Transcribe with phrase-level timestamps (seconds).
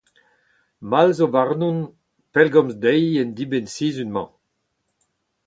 [0.89, 1.79] Mall zo warnon
[2.33, 4.27] pellgomz dezhi en dibenn-sizhun-mañ.